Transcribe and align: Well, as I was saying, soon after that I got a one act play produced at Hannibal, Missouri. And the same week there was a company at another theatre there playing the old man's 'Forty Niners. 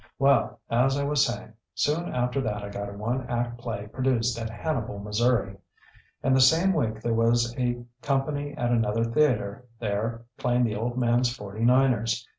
Well, 0.17 0.59
as 0.67 0.97
I 0.97 1.03
was 1.03 1.23
saying, 1.23 1.53
soon 1.75 2.09
after 2.11 2.41
that 2.41 2.63
I 2.63 2.69
got 2.69 2.89
a 2.89 2.93
one 2.93 3.27
act 3.29 3.59
play 3.59 3.85
produced 3.85 4.39
at 4.39 4.49
Hannibal, 4.49 4.97
Missouri. 4.97 5.57
And 6.23 6.35
the 6.35 6.41
same 6.41 6.73
week 6.73 7.01
there 7.03 7.13
was 7.13 7.53
a 7.55 7.85
company 8.01 8.53
at 8.57 8.71
another 8.71 9.03
theatre 9.03 9.67
there 9.77 10.23
playing 10.39 10.63
the 10.63 10.73
old 10.75 10.97
man's 10.97 11.31
'Forty 11.31 11.63
Niners. 11.63 12.27